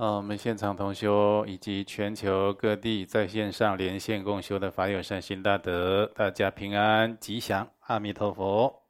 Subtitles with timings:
[0.00, 8.82] 呃，我们现场同修以及全球各地在线上连线共修的法友善心大德，大家平安吉祥，阿弥陀佛。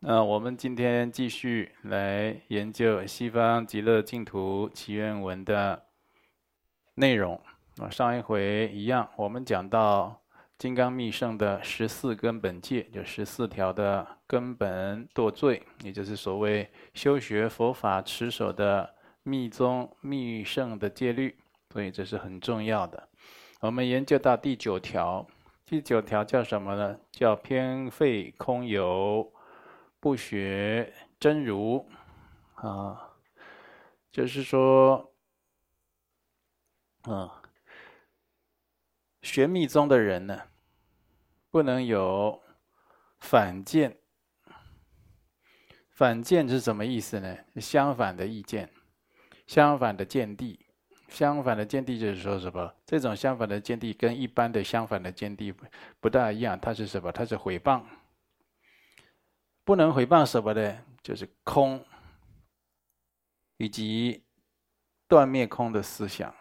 [0.00, 5.84] 那我们今天继续来研究《西方极乐净土祈愿文》的
[6.96, 7.40] 内容。
[7.76, 10.22] 啊，上一回一样，我们讲到
[10.58, 18.92] 金刚密乘的十四根本戒，就十四条的根本堕罪，也就是所谓修学佛法持守的。
[19.24, 21.36] 密宗密圣的戒律，
[21.70, 23.08] 所以这是很重要的。
[23.60, 25.26] 我们研究到第九条，
[25.64, 27.00] 第九条叫什么呢？
[27.10, 29.32] 叫偏废空有，
[29.98, 31.88] 不学真如。
[32.56, 33.16] 啊，
[34.12, 35.12] 就是说，
[37.02, 37.42] 啊，
[39.22, 40.42] 学密宗的人呢，
[41.50, 42.42] 不能有
[43.18, 43.98] 反见。
[45.90, 47.36] 反见是什么意思呢？
[47.56, 48.70] 相反的意见。
[49.46, 50.58] 相反的见地，
[51.08, 52.74] 相反的见地就是说什么？
[52.86, 55.54] 这种相反的见地跟一般的相反的见地
[56.00, 56.58] 不大一样。
[56.58, 57.12] 它是什么？
[57.12, 57.82] 它是毁谤，
[59.64, 61.84] 不能毁谤什么呢，就是空，
[63.58, 64.24] 以及
[65.06, 66.34] 断灭空的思想。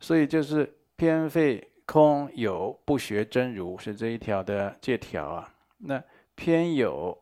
[0.00, 5.54] 所以就是偏废空有，不学真如，是这一条的戒条啊。
[5.78, 6.02] 那
[6.34, 7.16] 偏有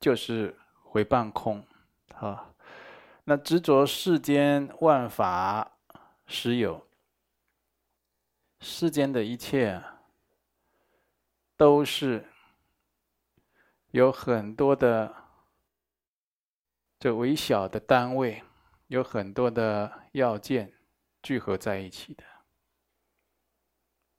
[0.00, 1.62] 就是毁谤空，
[2.14, 2.54] 啊。
[3.28, 5.76] 那执着世间万法
[6.26, 6.88] 实有，
[8.58, 9.82] 世间的一切
[11.54, 12.24] 都是
[13.90, 15.14] 有很多的
[16.98, 18.42] 这微小的单位，
[18.86, 20.72] 有很多的要件
[21.22, 22.24] 聚合在一起的。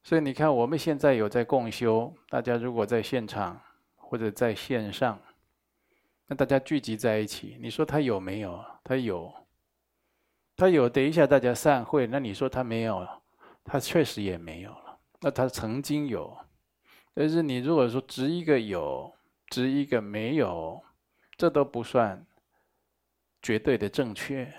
[0.03, 3.59] 所以你看，我们现在有在共修，大家如果在现场
[3.95, 5.19] 或者在线上。
[6.31, 8.63] 那大家聚集在一起，你说他有没有？
[8.83, 9.33] 他有，
[10.55, 10.87] 他有。
[10.87, 13.07] 等一下大家散会，那你说他没有？
[13.63, 14.99] 他确实也没有了。
[15.21, 16.37] 那他曾经有，
[17.15, 19.11] 但是你如果说执一个有，
[19.47, 20.79] 执一个没有，
[21.35, 22.23] 这都不算
[23.41, 24.53] 绝对的正确。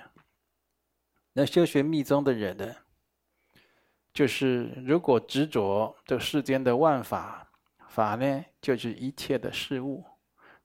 [1.32, 2.75] 那修学密宗的人呢，
[4.12, 7.48] 就是如果执着这世间的万法，
[7.88, 10.04] 法呢就是一切的事物。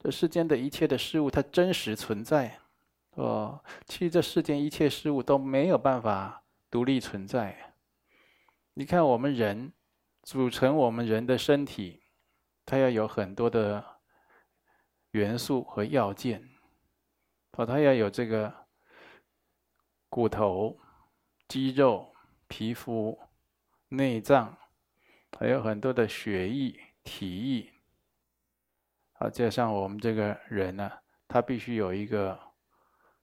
[0.06, 2.60] 这世间的一切的事物，它真实存在，
[3.16, 7.74] 哦，其实这世间一切事物都没有办法独立存在。
[8.76, 9.74] 你看，我们人
[10.22, 12.04] 组成我们人的身体，
[12.68, 13.84] 它要有很多的
[15.10, 16.52] 元素和要件，
[17.54, 18.54] 哦，它要有这个
[20.08, 20.80] 骨头、
[21.48, 22.14] 肌肉、
[22.48, 23.20] 皮肤、
[23.90, 24.56] 内脏，
[25.40, 27.72] 还有很多的血液、体液。
[29.26, 30.92] 啊，加上我们这个人呢、
[31.28, 32.40] 他必须有一个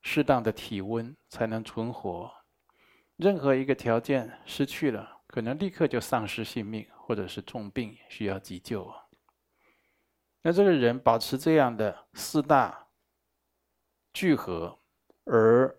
[0.00, 2.28] 适当的体温才能存活。
[3.16, 8.92] 任何一个条件失去了，可能立刻就丧失性命，或者是重病需要急救。
[10.42, 12.88] 那这个人保持这样的四大
[14.12, 14.80] 聚合
[15.24, 15.78] 而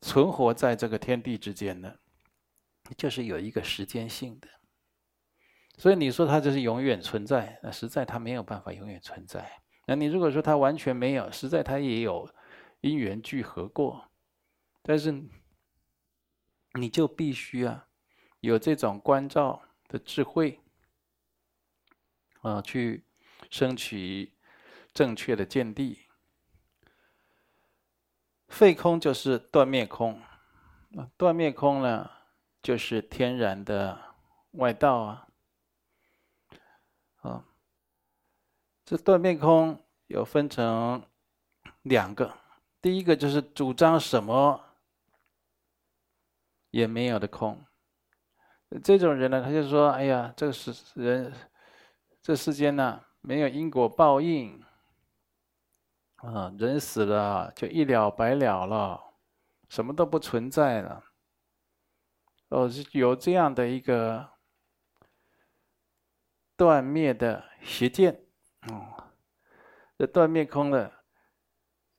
[0.00, 1.92] 存活在这个天地之间呢，
[2.96, 4.48] 就是有一个时间性的。
[5.78, 9.48] 所以你说它就是永远存在，那实在它没有办法永远存在。
[9.86, 12.28] 那你如果说它完全没有，实在它也有
[12.80, 14.10] 因缘聚合过，
[14.82, 15.24] 但是
[16.74, 17.86] 你就必须啊
[18.40, 20.60] 有这种关照的智慧
[22.40, 23.04] 啊，去
[23.48, 24.34] 升起
[24.92, 26.00] 正确的见地。
[28.48, 30.20] 废空就是断灭空，
[31.16, 32.10] 断灭空呢
[32.60, 33.96] 就是天然的
[34.52, 34.98] 外道。
[34.98, 35.27] 啊，
[38.88, 41.04] 这断灭空有分成
[41.82, 42.34] 两个，
[42.80, 44.64] 第一个就是主张什么
[46.70, 47.62] 也没有的空，
[48.82, 51.30] 这种人呢，他就说：“哎呀，这个世人，
[52.22, 54.64] 这世间呢，没有因果报应，
[56.16, 58.98] 啊，人死了就一了百了了，
[59.68, 61.04] 什么都不存在了。”
[62.48, 64.30] 哦，是有这样的一个。
[66.56, 68.24] 断灭的邪见，
[68.66, 69.04] 哦，
[69.96, 70.92] 这断灭空的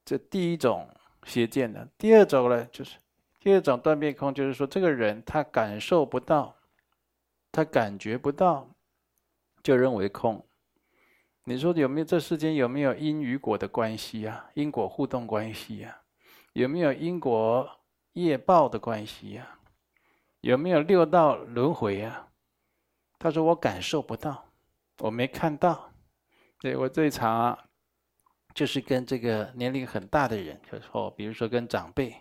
[0.03, 0.89] 这第一种
[1.23, 2.97] 邪见呢，第二种呢，就是
[3.39, 6.56] 第二种断灭空，就是说这个人他感受不到，
[7.51, 8.69] 他感觉不到，
[9.63, 10.45] 就认为空。
[11.45, 14.50] 你说有没有这世间有没有因与果的关系啊？
[14.53, 16.01] 因果互动关系啊？
[16.53, 17.67] 有没有因果
[18.13, 19.59] 业报的关系啊？
[20.41, 22.27] 有没有六道轮回啊？
[23.17, 24.45] 他说我感受不到。
[25.00, 25.88] 我没看到，
[26.61, 27.57] 对，我最常
[28.53, 32.13] 就是跟这个年龄很大的人，就是说，比如说跟长辈，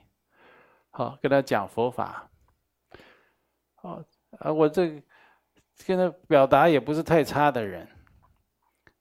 [0.90, 2.30] 好跟他讲佛法，
[3.82, 4.04] 哦
[4.38, 5.02] 啊，我这个
[5.84, 7.88] 跟他表达也不是太差的人，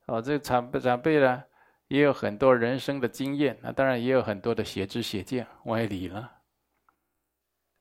[0.08, 1.44] 哦，这个长长辈呢
[1.88, 6.40] 也有很多人生的经验，那当然也有很多的邪知邪见歪理了，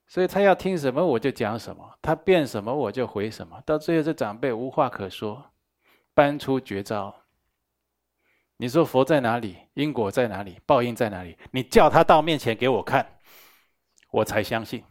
[0.06, 5.52] 所以他要听什么我就讲什么，他变什么我就回什么，到最后这长辈无话可说，
[6.12, 7.22] 搬出绝招。
[8.58, 9.58] 你说佛在哪里？
[9.74, 10.58] 因果在哪里？
[10.64, 11.36] 报应在哪里？
[11.52, 13.18] 你叫他到面前给我看，
[14.10, 14.82] 我才相信。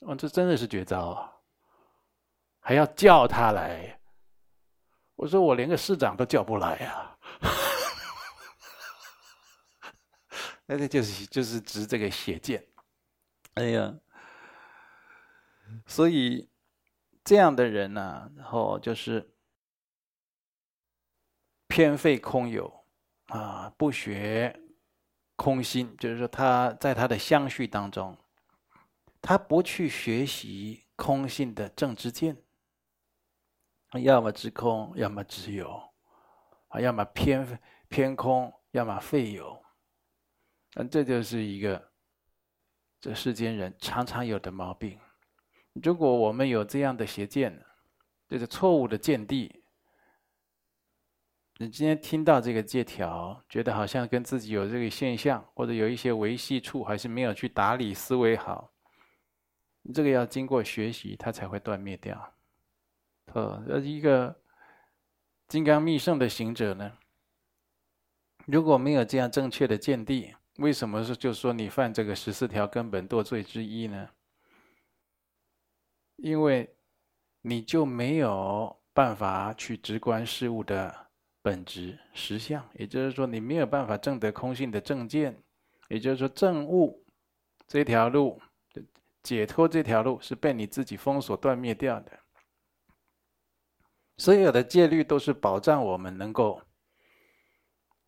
[0.00, 1.32] 哦，这真的是绝招啊！
[2.60, 4.00] 还要叫他来。
[5.14, 7.18] 我说我连个市长都叫不来啊！
[10.66, 12.66] 那个就是就是指这个邪见。
[13.54, 13.94] 哎呀，
[15.86, 16.48] 所以
[17.24, 19.34] 这样的人呢、啊，然后就是
[21.68, 22.85] 偏废空有。
[23.26, 24.60] 啊，不学
[25.34, 28.16] 空心，就是说他在他的相续当中，
[29.20, 32.36] 他不去学习空性的正知见，
[34.02, 35.82] 要么知空，要么知有，
[36.68, 37.58] 啊，要么偏
[37.88, 39.60] 偏空，要么废有，
[40.76, 41.90] 嗯，这就是一个
[43.00, 44.98] 这世间人常常有的毛病。
[45.82, 47.60] 如果我们有这样的邪见，
[48.28, 49.64] 就是错误的见地。
[51.58, 58.74] 你今天听到这个借条，觉得好像跟自己有这个现象，或者有一些维系处，还是没有去打理思维好，
[59.94, 62.34] 这个要经过学习，它才会断灭掉。
[63.32, 64.38] 呃，而一个
[65.48, 66.98] 金刚密圣的行者呢，
[68.44, 74.10] 如果没有这样正确的见地，为什么是就说你犯这个十四条根本堕罪之一呢？
[76.16, 76.76] 因为
[77.40, 81.05] 你就没有办法去直观事物的。
[81.46, 85.40] 本质实相，也就是说，你没有办法证得空性的正见，
[85.88, 87.06] 也就是说，证悟
[87.68, 88.42] 这条路，
[89.22, 92.18] 解脱这条路是被你自己封锁断灭掉的。
[94.16, 96.60] 所有的戒律都是保障我们能够，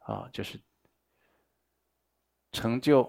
[0.01, 0.61] 啊，就是
[2.51, 3.09] 成就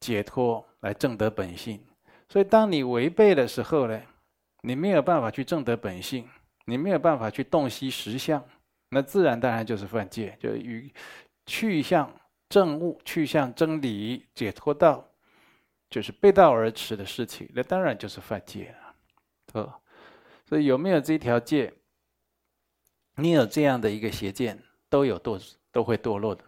[0.00, 1.86] 解脱来证得本性。
[2.30, 4.02] 所以，当你违背的时候呢，
[4.62, 6.26] 你没有办法去证得本性，
[6.64, 8.42] 你没有办法去洞悉实相。
[8.88, 10.92] 那自然当然就是犯戒，就与
[11.44, 12.08] 去向
[12.48, 15.08] 正悟、去向真理、解脱道，
[15.90, 17.50] 就是背道而驰的事情。
[17.52, 19.60] 那当然就是犯戒了。
[19.60, 19.82] 哦，
[20.48, 21.74] 所以有没有这条戒？
[23.16, 26.44] 你有这样的一个邪见，都有堕，都会堕落的。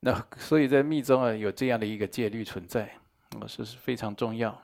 [0.00, 2.94] 那所以在密宗啊，有这样的一个戒律存在，
[3.40, 4.62] 我说是非常重要。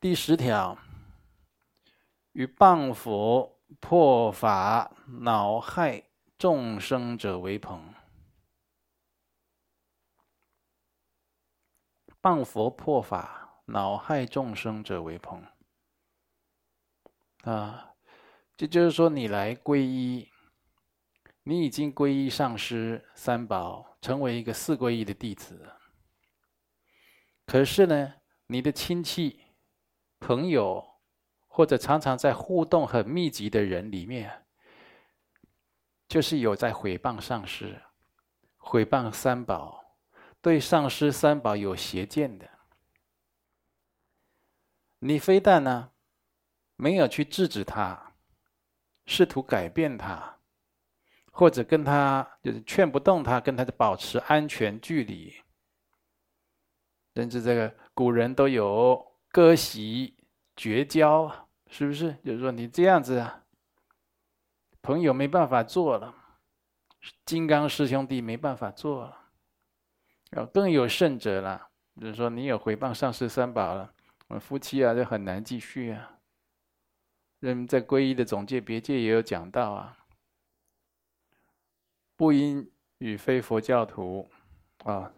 [0.00, 0.78] 第十条，
[2.32, 3.57] 与谤佛。
[3.80, 6.02] 破法恼害
[6.38, 7.94] 众生者为朋，
[12.22, 15.44] 谤佛破法恼害众生者为朋。
[17.42, 17.94] 啊，
[18.56, 20.28] 这就是说，你来皈依，
[21.42, 25.74] 你已经皈依上师三宝，成为一个四皈依的弟子。
[27.44, 28.14] 可是呢，
[28.46, 29.44] 你的亲戚、
[30.18, 30.97] 朋友。
[31.58, 34.46] 或者常常在互动很密集的人里面，
[36.06, 37.82] 就是有在诽谤上师、
[38.60, 39.96] 诽谤三宝，
[40.40, 42.48] 对上师三宝有邪见的。
[45.00, 45.90] 你非但呢
[46.76, 48.14] 没有去制止他，
[49.06, 50.38] 试图改变他，
[51.32, 55.34] 或者跟他就是劝不动他，跟他保持安全距离。
[57.16, 60.16] 甚至这个古人都有割席
[60.54, 61.47] 绝交。
[61.70, 62.16] 是不是？
[62.24, 63.44] 就是说你这样子啊，
[64.82, 66.14] 朋友没办法做了，
[67.24, 69.30] 金刚师兄弟没办法做了，
[70.30, 71.68] 然后更有甚者了，
[72.00, 73.92] 就是说你有回谤上师三宝了，
[74.28, 76.18] 我们夫妻啊就很难继续啊。
[77.40, 79.98] 人在皈依的总戒别戒也有讲到啊，
[82.16, 84.28] 不应与非佛教徒
[84.84, 85.12] 啊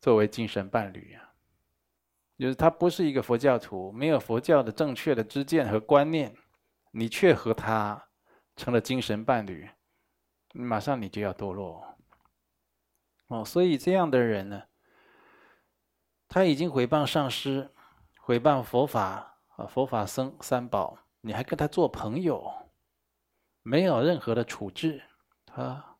[0.00, 1.23] 作为精神伴侣啊。
[2.36, 6.34] 就是他不是一个佛教徒，没有佛教的正确的知见和观念，
[6.90, 8.08] 你却和他
[8.56, 9.68] 成了精神伴侣，
[10.52, 11.96] 马上你就要堕落。
[13.28, 14.64] 哦，所以这样的人呢，
[16.28, 17.70] 他已经诽谤上师，
[18.18, 22.52] 毁谤佛法啊，佛法僧三宝，你还跟他做朋友，
[23.62, 25.02] 没有任何的处置
[25.52, 25.96] 啊。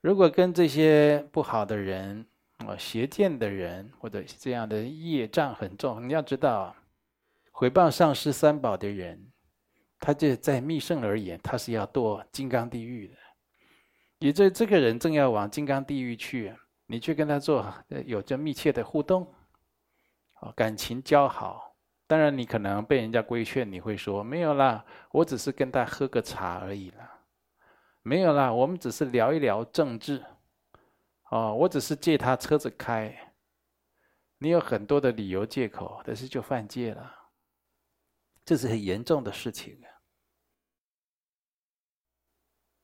[0.00, 2.26] 如果跟这些不好的人，
[2.58, 6.08] 啊，邪见的人或者这样的业障很重。
[6.08, 6.74] 你要知道，
[7.52, 9.32] 诽谤上师三宝的人，
[9.98, 13.14] 他就在密圣而言，他是要堕金刚地狱的。
[14.18, 16.54] 也这这个人正要往金刚地狱去，
[16.86, 17.66] 你去跟他做
[18.06, 19.26] 有着密切的互动，
[20.54, 21.74] 感情交好。
[22.06, 27.10] 当然，你可能被人家规劝，你会说没有啦，我只是跟他喝个茶而已啦，
[28.02, 30.22] 没有啦，我们只是聊一聊政治，
[31.30, 33.34] 哦，我只是借他车子开。
[34.38, 37.30] 你有很多的理由借口，但是就犯戒了，
[38.44, 39.80] 这是很严重的事情。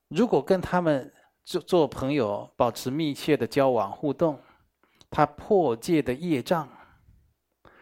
[0.07, 1.13] 如果跟他们
[1.45, 4.43] 做做朋友，保持密切的交往互动，
[5.09, 6.67] 他破戒的业障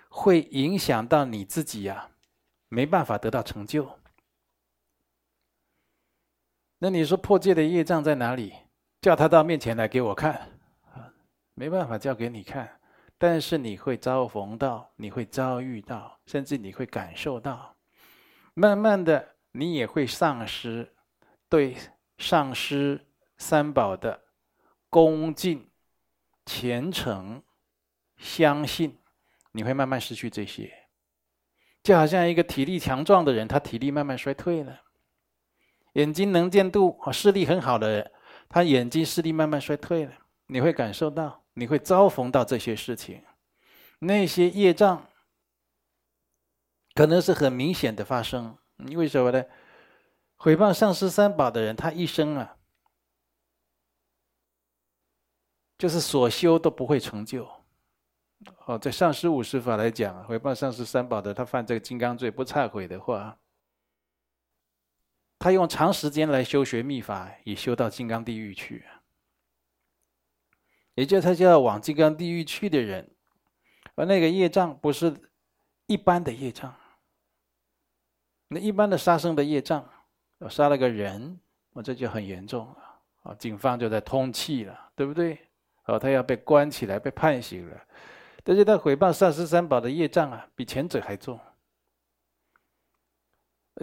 [0.09, 2.11] 会影响到你自己呀，
[2.67, 3.99] 没办法得到成就。
[6.79, 8.53] 那你说破戒的业障在哪里？
[9.01, 10.33] 叫他到面前来给我看，
[10.93, 11.11] 啊
[11.53, 12.79] 没办法叫给你看。
[13.17, 17.75] 但是你会遭逢到，你会遭遇到，甚至你会感受到，
[18.53, 20.93] 慢慢的，你也会丧失
[21.49, 21.75] 对
[22.17, 23.05] 上师
[23.37, 24.21] 三宝的
[24.89, 25.69] 恭敬、
[26.45, 27.43] 虔诚、
[28.17, 28.97] 相信，
[29.51, 30.71] 你会慢慢失去这些。
[31.83, 34.73] 就好像一个体力强壮的人，他体力慢慢衰退了；
[35.93, 38.11] 眼睛能见度、视力很好的人，
[38.49, 40.11] 他眼睛视力慢慢衰退了，
[40.47, 41.41] 你会感受到。
[41.55, 43.21] 你会遭逢到这些事情，
[43.99, 45.05] 那些业障
[46.93, 48.57] 可能是很明显的发生。
[48.87, 49.43] 因为什么呢？
[50.37, 52.55] 诽谤上师三宝的人，他一生啊，
[55.77, 57.45] 就是所修都不会成就。
[58.65, 63.37] 哦，在上师五十法来讲，诽谤上师三宝的，他犯这个金刚罪不忏悔的话，
[65.39, 68.83] 他用长时间来修学密法，也修到金刚地狱去。
[70.95, 73.09] 也就他就要往金刚地狱去的人，
[73.95, 75.15] 而那个业障不是
[75.85, 76.75] 一般的业障。
[78.49, 79.87] 那一般的杀生的业障，
[80.39, 81.39] 我杀了个人，
[81.71, 82.75] 我这就很严重了
[83.21, 83.33] 啊！
[83.35, 85.37] 警方就在通缉了，对不对？
[85.85, 87.81] 哦，他要被关起来，被判刑了。
[88.43, 91.39] 但是他诽谤上师三宝的业障啊，比前者还重。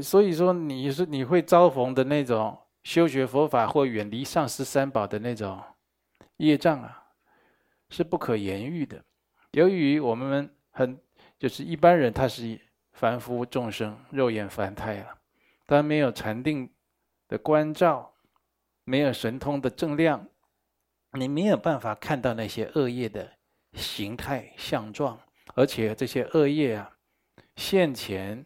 [0.02, 5.62] 所以说，你是你会遭逢的那种修学佛法或远离上师三宝的那种
[6.36, 7.02] 业障啊。
[7.88, 9.00] 是不可言喻的。
[9.52, 10.98] 由于我们很
[11.38, 12.60] 就是一般人，他是
[12.94, 15.16] 凡夫众生，肉眼凡胎啊，
[15.68, 16.68] 他没有禅定
[17.28, 18.12] 的关照，
[18.82, 20.26] 没有神通的正量，
[21.12, 23.34] 你没有办法看到那些恶业的
[23.74, 25.20] 形态相状，
[25.54, 26.96] 而且这些恶业啊，
[27.54, 28.44] 现前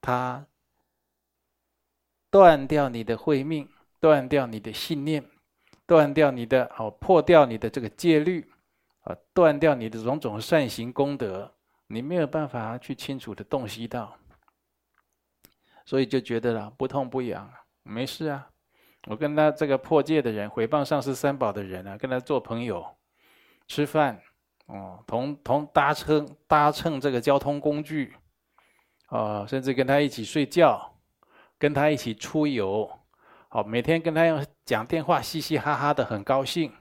[0.00, 0.44] 他
[2.32, 3.68] 断掉你的慧命，
[4.00, 5.24] 断掉你的信念，
[5.86, 8.50] 断掉你的哦，破掉你的这个戒律。
[9.02, 11.52] 啊，断掉你的种种善行功德，
[11.88, 14.16] 你没有办法去清楚的洞悉到，
[15.84, 18.48] 所以就觉得了不痛不痒，没事啊。
[19.08, 22.86] 我跟他这个破戒的人，回谤上师三宝的人啊，跟他做朋友，
[23.66, 24.22] 吃饭，
[24.66, 28.14] 哦，同同搭乘搭乘这个交通工具，
[29.08, 30.91] 哦，甚至跟他一起睡觉，
[31.62, 32.90] 跟他一起出游，
[33.48, 36.74] 好，每天跟他用讲电话，嘻嘻哈哈的，很高兴。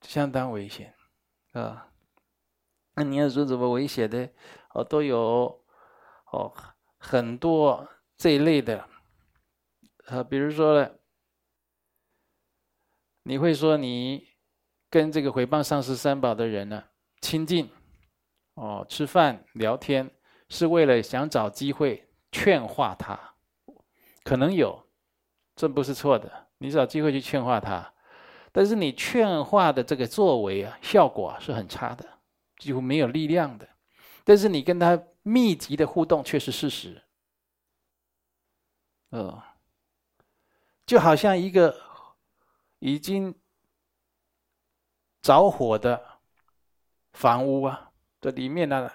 [0.00, 0.94] 相当危险，
[1.52, 1.92] 啊，
[2.94, 4.30] 那你要说怎么危险的？
[4.70, 5.62] 哦，都有
[6.30, 6.50] 哦
[6.96, 8.88] 很多这一类的，
[10.06, 10.90] 啊，比如说呢，
[13.24, 14.26] 你会说你
[14.88, 16.82] 跟这个回谤上师三宝的人呢
[17.20, 17.70] 亲近，
[18.54, 20.10] 哦，吃饭聊天
[20.48, 23.34] 是为了想找机会劝化他，
[24.24, 24.84] 可能有，
[25.54, 27.92] 这不是错的，你找机会去劝化他。
[28.50, 32.18] 但是你劝化的这个作为啊，效果是很差的，
[32.58, 33.68] 几乎没有力量的。
[34.24, 37.02] 但是你跟他密集的互动却是事实，
[39.10, 39.42] 呃，
[40.84, 41.80] 就好像一个
[42.78, 43.34] 已经
[45.22, 46.20] 着火的
[47.14, 48.90] 房屋啊，这里面呢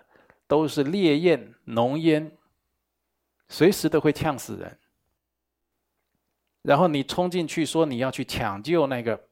[0.45, 2.36] 都是烈焰浓烟，
[3.49, 4.79] 随时都会呛死人。
[6.61, 9.27] 然后你冲进去说你要去抢救那个。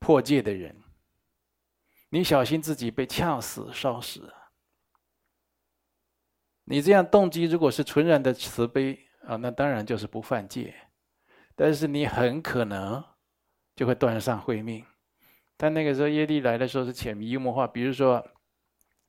[0.00, 0.80] 破戒的人，
[2.10, 4.32] 你小心自己被呛死、烧死。
[6.62, 10.72] 你这样动机如果是纯然的慈悲啊，那当然就是不犯戒。
[11.56, 13.02] 但是你很可能
[13.74, 14.86] 就会断上慧命。
[15.56, 18.24] 但那个时候耶利来的时候是潜移默化，比如说，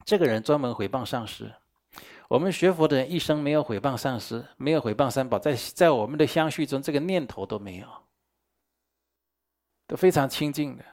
[0.05, 1.53] 这个人专门诽谤上师。
[2.29, 7.87] 我们学佛的人一生没有诽谤上师，没有诽谤三宝，在在我们的相续中，这个念头都没有。
[9.87, 10.85] 都非常清净的。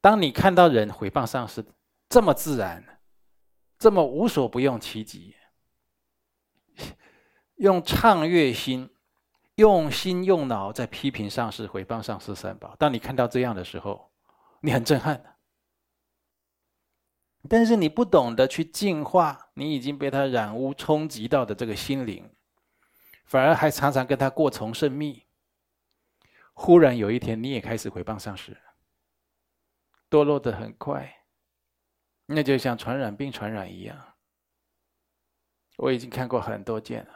[0.00, 1.64] 当你看到人诽谤上师，
[2.08, 3.00] 这么自然，
[3.76, 5.34] 这么无所不用其极，
[7.56, 8.88] 用畅悦心
[9.56, 12.76] 用心用脑在批评上师、毁谤上师三宝。
[12.78, 14.08] 当你看到这样的时候，
[14.60, 15.33] 你很震撼的。
[17.48, 22.30] 但是你不懂得去净化你已经被他染污、冲击到的这个心灵，
[23.26, 25.22] 反而还常常跟他过从甚密。
[26.54, 28.56] 忽然有一天，你也开始毁谤上师，
[30.08, 31.22] 堕落的很快，
[32.26, 34.14] 那就像传染病传染一样。
[35.76, 37.12] 我已经看过很多件了。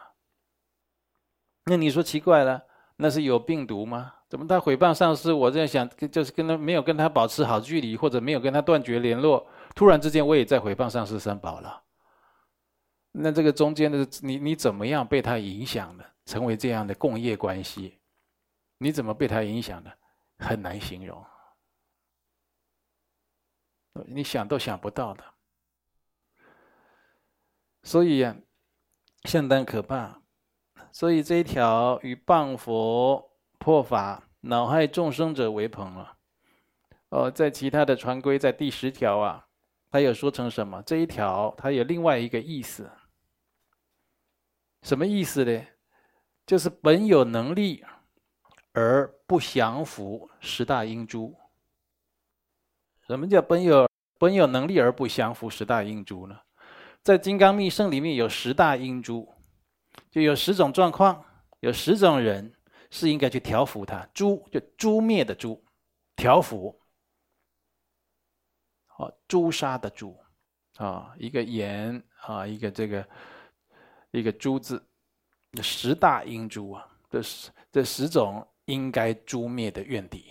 [1.66, 2.64] 那你说奇怪了，
[2.96, 4.14] 那是有病毒吗？
[4.28, 5.32] 怎么他毁谤上师？
[5.32, 11.82] 我在想，就是跟他没有跟他保持好距离，或者没有跟他断绝联络，突然之间我也在毁谤上师三宝了。
[13.12, 17.98] 那这个中间的你你怎么样被他影响的，成为这样的共业关系？
[18.78, 19.98] 你怎么被他影响的？
[20.38, 21.26] 很难形容，
[24.06, 25.24] 你想都想不到的。
[27.82, 28.36] 所以呀，
[29.24, 30.22] 相当可怕。
[30.92, 36.18] 所以这一条与谤佛破法、恼害众生者为朋啊！
[37.08, 39.47] 哦，在其他的传规，在第十条啊，
[39.90, 40.82] 他有说成什么？
[40.82, 42.90] 这一条它有另外一个意思，
[44.82, 45.66] 什么意思呢？
[46.46, 47.84] 就是本有能力
[48.72, 51.34] 而不降服十大因诸。
[53.06, 56.38] 什么叫本有本有能力而不降服十大因诸呢？
[57.02, 59.34] 在《金刚密乘》里面有十大因诸。
[60.10, 61.24] 就有十种状况，
[61.60, 62.54] 有十种人
[62.90, 64.08] 是应该去调伏他。
[64.14, 65.60] 诛就诛灭的诛，
[66.14, 66.80] 调伏，
[68.98, 70.14] 啊诛杀的诛，
[70.76, 73.08] 啊一个言啊一个这个
[74.10, 74.84] 一个诛字，
[75.62, 80.26] 十大因诸啊，这十这十种应该诛灭的怨敌。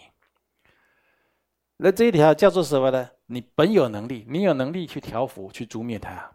[1.78, 3.10] 那这一条叫做什么呢？
[3.28, 6.32] 你本有能力，你有能力去调伏去诛灭他，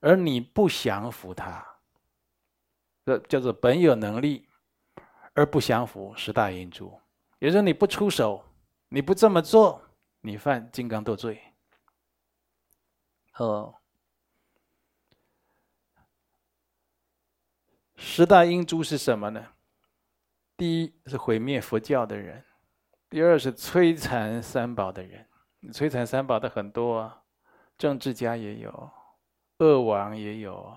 [0.00, 1.64] 而你不降服他。
[3.04, 4.48] 这叫做本有能力
[5.34, 7.00] 而不降服十大因诸，
[7.38, 8.44] 也就是你不出手，
[8.88, 9.80] 你不这么做，
[10.20, 11.40] 你犯金刚堕罪。
[13.38, 13.74] 哦，
[17.96, 19.46] 十大因诸是什么呢？
[20.56, 22.42] 第一是毁灭佛教的人，
[23.10, 25.28] 第二是摧残三宝的人。
[25.72, 27.12] 摧残三宝的很多，
[27.76, 28.90] 政治家也有，
[29.58, 30.76] 恶王也有。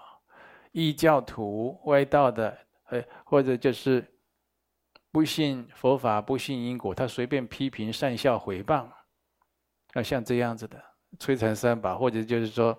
[0.72, 4.06] 异教徒、歪道的，呃，或者就是
[5.12, 8.90] 不信佛法、不信因果，他随便批评、善笑、诽谤，
[9.94, 10.82] 那，像这样子的
[11.18, 12.78] 摧残三宝，或者就是说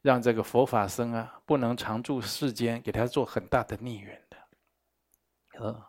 [0.00, 4.36] 让这个佛法僧啊不能常住世间，给他做很大的逆缘的，
[5.60, 5.84] 呃，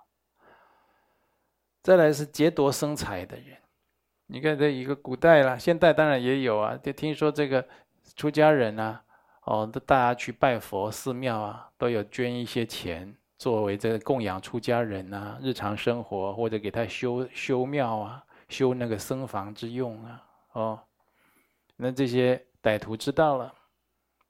[1.82, 3.58] 再来是劫夺生财的人，
[4.28, 7.66] 你看这一个古代了，现代当然也有啊，就听说这个
[8.16, 9.04] 出家人啊。
[9.46, 20.24] 哦，都大家去拜佛寺庙啊，都有捐一些钱作为这个供养出家人啊，日常生活或者给他修修庙啊，修那个僧房之用啊。
[20.54, 20.82] 哦，
[21.76, 23.54] 那这些歹徒知道了，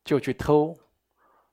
[0.03, 0.77] 就去偷、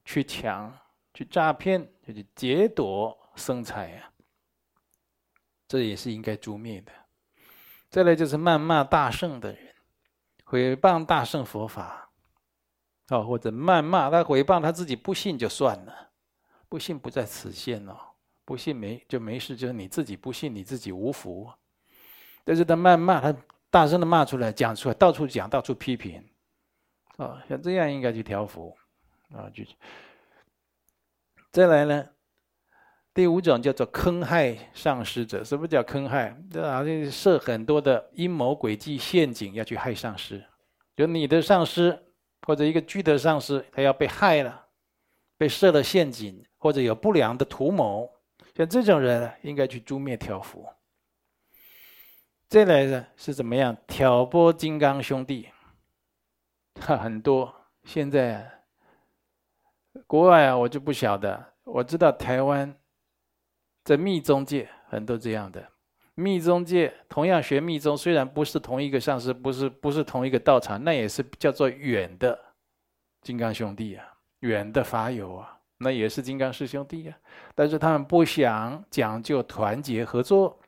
[0.05, 0.77] 去抢、
[1.15, 4.11] 去诈骗，去劫夺生财啊。
[5.69, 6.93] 这也是应该诛灭的。
[7.91, 9.75] 再来就是谩骂大圣的人，
[10.45, 12.11] 毁谤大圣佛法。
[13.09, 16.11] 哦，或者谩骂他，毁谤他自己不信就算了，
[16.69, 17.97] 不信不在此限哦，
[18.45, 21.51] 不信没就没事，就是你自己不信，你自己无福。
[22.45, 23.37] 但是他谩骂，他
[23.71, 26.23] 大声的骂出来，讲出来，到处讲，到处批评，
[27.17, 28.77] 哦，像这样应该去调伏，
[29.33, 29.65] 啊，就
[31.53, 32.09] 再来呢，
[33.15, 35.43] 第五种叫做坑害上师者。
[35.45, 36.37] 什么叫坑害？
[36.51, 40.45] 这好像设很多的阴谋诡计陷阱要去害上师，
[40.97, 42.07] 就你的上师。
[42.47, 44.69] 或者一个具德上师，他要被害了，
[45.37, 48.11] 被设了陷阱，或者有不良的图谋，
[48.57, 50.67] 像这种人应该去诛灭调伏。
[52.51, 53.77] 再来呢是怎么样？
[53.87, 55.49] 挑拨金刚兄弟，
[56.81, 57.55] 哈， 很多。
[57.85, 58.65] 现在
[60.05, 62.77] 国外啊，我就不晓得，我知道台湾
[63.85, 65.65] 在密宗界很多这样的。
[66.17, 72.37] 密宗界同样学密宗，虽然不是同一个上师，不是不是同一个道场，那也是叫做远的
[73.23, 74.05] 金刚兄弟啊，
[74.41, 77.17] 远的法友啊，那也是金刚师兄弟啊。
[77.55, 80.59] 但是他们不想讲究团结合作，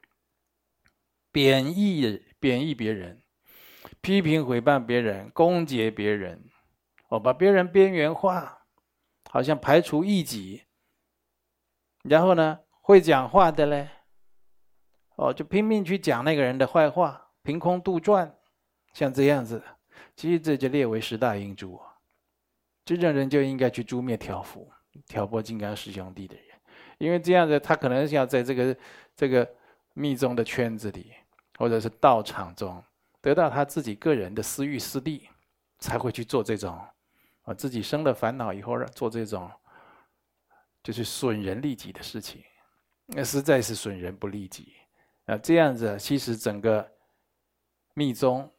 [1.33, 3.21] 贬义贬义别人，
[4.01, 6.45] 批评毁谤别人，攻击别人，
[7.09, 8.67] 哦，把别人边缘化，
[9.31, 10.63] 好像排除异己。
[12.05, 13.89] 然后呢，会讲话的嘞。
[15.17, 18.33] 哦，就拼命去讲那个人的坏话，凭空杜撰，
[18.93, 19.63] 像这样子，
[20.17, 21.81] 其实这就列为十大因诸。
[22.85, 24.69] 这种人就应该去诛灭挑夫、
[25.07, 26.47] 挑拨金刚师兄弟的人，
[26.99, 28.77] 因为这样子他可能是要在这个
[29.15, 29.49] 这个
[29.93, 31.13] 密宗的圈子里，
[31.59, 32.83] 或者是道场中
[33.21, 35.29] 得到他自己个人的私欲私利，
[35.79, 36.79] 才会去做这种
[37.43, 39.51] 啊自己生了烦恼以后做这种
[40.83, 42.43] 就是损人利己的事情，
[43.07, 44.73] 那实在是损人不利己
[45.27, 45.37] 啊！
[45.39, 46.91] 这样子其实整个
[47.95, 48.51] 密宗。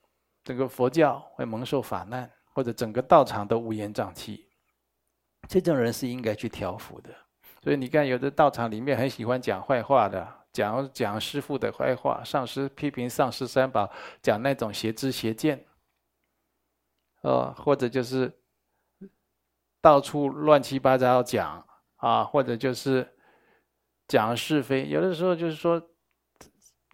[0.46, 4.50] 整个佛教会蒙受法难，或者整个道场都乌烟瘴气，
[5.48, 7.10] 这种人是应该去调伏的。
[7.64, 15.66] 所以你看，有的道场里面很喜欢讲坏话的，讲讲师傅的坏话，上师批评上师三宝，讲那种邪知邪见，
[17.24, 18.32] 呃，或者就是
[19.82, 21.66] 到处乱七八糟讲
[21.98, 23.06] 啊，或者就是
[24.08, 24.88] 讲是非。
[24.88, 25.82] 有的时候就是说，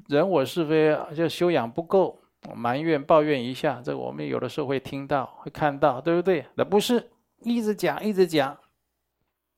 [0.08, 2.20] 人我是非就修养不够。
[2.56, 6.46] 埋怨抱怨一下，这我们有的时候会听到、会看到，对不对？
[6.56, 8.58] 那不是一直讲、一直讲，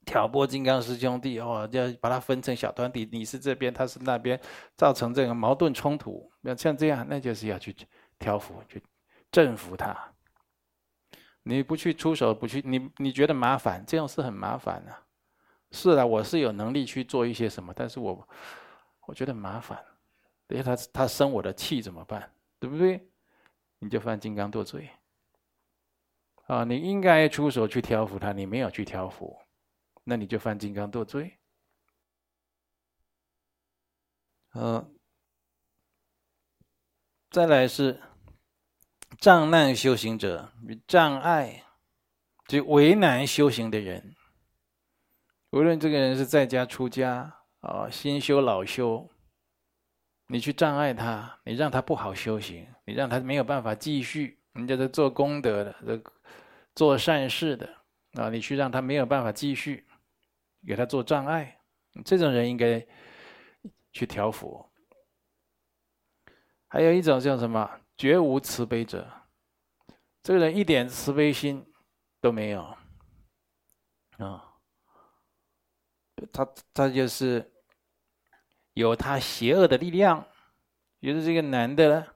[0.05, 4.39] 挑拨金刚师兄弟哦，要把它分成小团体，你是这边，他是那边，
[4.75, 6.31] 造成这个矛盾冲突。
[6.41, 7.75] 那像这样，那就是要去
[8.17, 8.81] 调伏、去
[9.31, 9.95] 征服他。
[11.43, 14.95] 你不去出手，不去，你你觉得麻烦，这样是很麻烦的、
[15.71, 18.27] 是啊，我是有能力去做一些什么，但是我
[19.07, 19.83] 我觉得麻烦，
[20.49, 22.31] 因为他他生我的气怎么办？
[22.59, 23.07] 对不对？
[23.79, 24.87] 你就犯金刚堕罪
[26.45, 26.63] 啊！
[26.63, 29.35] 你应该出手去调伏他，你没有去调伏，
[30.03, 31.37] 那你就犯金刚堕罪。
[34.53, 34.89] 呃，
[37.29, 38.01] 再来是
[39.17, 40.51] 障难修行者，
[40.85, 41.63] 障碍
[42.47, 44.15] 就为难修行的人，
[45.51, 49.09] 无论这个人是在家出家啊，新修老修。
[50.27, 56.01] 你去障碍他，你让他不好修行，你让他没有办法继续，人家在做功德的，
[56.73, 57.69] 做善事的
[58.13, 59.85] 啊，你去让他没有办法继续，
[60.65, 61.59] 给他做障碍，
[62.05, 62.85] 这种人应该
[63.91, 64.65] 去调伏。
[66.67, 67.79] 还有一种叫什么？
[67.97, 69.07] 绝无慈悲者，
[70.23, 71.65] 这个人一点慈悲心
[72.19, 72.61] 都没有
[74.17, 74.55] 啊，
[76.31, 77.47] 他他就是。
[78.73, 80.25] 有他邪恶的力量，
[81.01, 82.07] 觉得这个男的呢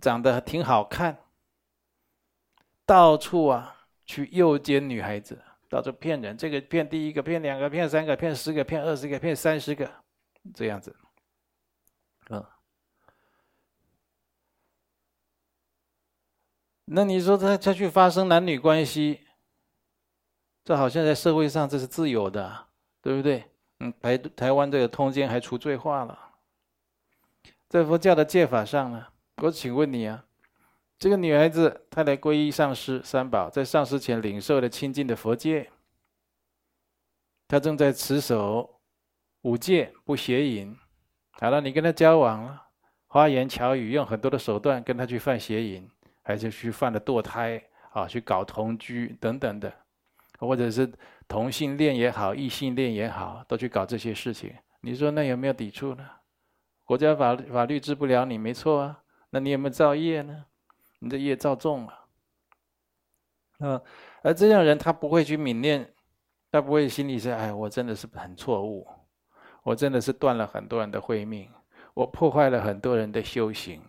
[0.00, 1.18] 长得挺好看，
[2.86, 9.88] 到处啊去诱奸女孩子，到处骗人，这个骗第一个，骗两个，骗三个，骗十个，骗二十个，骗三十个，
[10.52, 10.94] 这样子，
[12.28, 12.44] 嗯，
[16.86, 19.20] 那你说他他去发生男女关系，
[20.64, 22.66] 这好像在社会上这是自由的，
[23.00, 23.44] 对不对？
[23.78, 26.32] 嗯，台台湾这个通奸还除罪化了，
[27.68, 29.06] 在佛教的戒法上呢，
[29.36, 30.26] 我请问你啊，
[31.00, 35.70] 这个女孩子她来皈依上师三宝，在上师前领受了清净的佛戒，
[37.48, 38.78] 她正在持守
[39.40, 40.76] 五戒不邪淫，
[41.30, 42.62] 好了，你跟她交往了，
[43.06, 45.88] 花言巧语，用很多的手段跟她去犯邪淫，
[46.22, 47.60] 还是去犯了堕胎
[47.92, 49.72] 啊，去搞同居等等的，
[50.38, 50.88] 或者是。
[51.30, 54.52] 同性恋也好，异性恋也好，都去搞这些事情。
[54.80, 56.04] 你说那有没有抵触呢？
[56.84, 59.00] 国家法法律治不了你，没错啊。
[59.30, 60.46] 那你有没有造业呢？
[61.00, 62.08] 你的业造重了。
[63.58, 63.82] 啊，
[64.22, 65.92] 而这样人他不会去泯念，
[66.50, 68.88] 他不会心里说：“哎，我真的是很错误，
[69.64, 71.52] 我真的是断了很多人的慧命，
[71.92, 73.82] 我破坏了很多人的修行，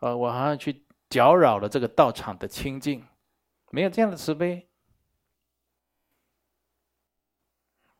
[0.00, 3.04] 啊，我好像去搅扰了这个道场的清净。”
[3.74, 4.68] 没有这样的慈悲。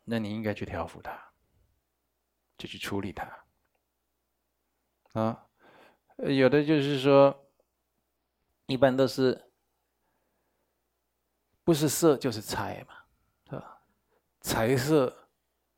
[0.05, 1.33] 那你应该去调伏他，
[2.59, 3.45] 就去处理他。
[5.15, 5.47] 啊，
[6.19, 7.42] 有的就是说，
[8.73, 9.39] 一般都是
[11.63, 12.95] 不是色就是财嘛，
[13.51, 13.83] 是吧？
[14.41, 15.29] 财色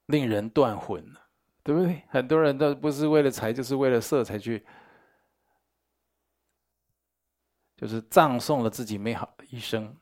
[0.06, 1.04] 令人断魂，
[1.64, 2.02] 对不对？
[2.08, 4.64] 很多人都不是为了财，就是为了色才去，
[7.76, 9.94] 就是葬送了自己美好的一生。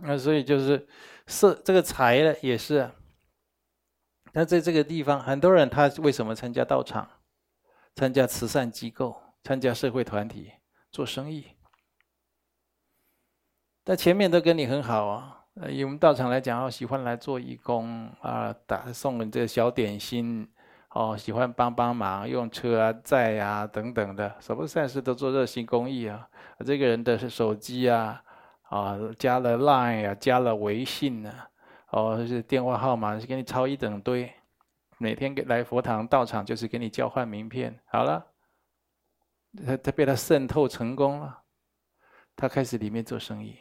[0.00, 0.86] 那所以就是
[1.26, 2.90] 色这个财呢，也是。
[4.34, 7.10] 那在这个地方，很多人他为什么参加道场、
[7.96, 10.52] 参加慈善机构、参加社会团体
[10.92, 11.56] 做生意？
[13.88, 20.46] 在前面都跟你很好啊，以我们道场来讲，哦，喜欢来做义工啊，打送你这小点心，
[20.90, 26.28] 哦，喜欢帮帮忙，用车啊、载啊等等的，什么善事都做热心公益啊。
[26.66, 28.22] 这个人的手机啊，
[28.64, 31.48] 啊，加了 Line 啊，加了微信啊。
[31.88, 34.30] 哦，是电话号码是给你抄一整堆，
[34.98, 37.74] 每天给来佛堂道场就是给你交换名片。
[37.86, 38.22] 好了，
[39.66, 41.38] 他他被他渗透成功了，
[42.36, 43.56] 他开始里面做生意。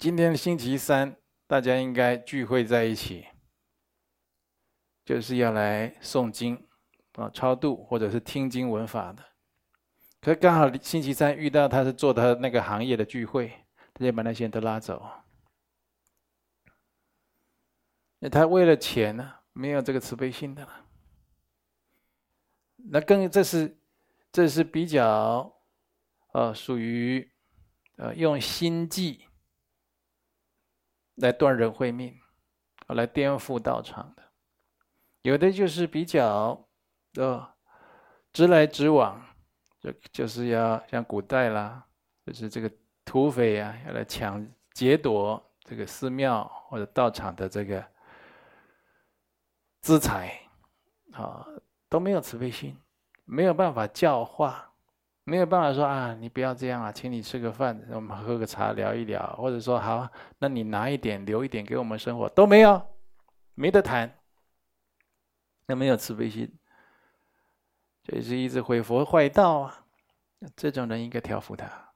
[0.00, 3.26] 今天星期三，大家应该聚会在一起，
[5.04, 6.66] 就是要来诵经
[7.12, 9.22] 啊、超度或者是听经闻法的。
[10.22, 13.52] 可是刚好星期三遇到他是做他那个行业的聚会，
[13.92, 15.06] 他就把那些人都拉走。
[18.18, 20.86] 那他为了钱呢，没有这个慈悲心的了。
[22.76, 23.78] 那更这是
[24.32, 25.54] 这是比较
[26.32, 27.30] 呃属于
[27.96, 29.26] 呃用心计
[31.22, 32.14] 来断人慧命，
[32.88, 34.22] 来颠覆道场的。
[35.22, 36.68] 有的就是比较
[37.14, 37.48] 呃
[38.32, 39.24] 直来直往，
[39.80, 41.82] 就就是要像古代啦，
[42.26, 42.70] 就是这个
[43.04, 47.82] 土匪啊，要来抢劫夺这个寺庙或者道场的这个。
[49.84, 50.40] 资财，
[51.10, 51.44] 啊，
[51.88, 52.78] 都没有慈悲心，
[53.24, 54.71] 没有办法教化，
[55.24, 60.08] 没有办法说啊，你不要这样啊，请你吃个饭，我们喝个茶聊一聊，或者说好，
[60.38, 62.84] 那你拿一点留一点给我们生活，都没有，
[63.54, 64.18] 没得谈，
[65.66, 66.52] 那没有慈悲心，
[68.02, 69.84] 这是一直毁佛坏道啊，
[70.56, 71.92] 这种人应该调伏他，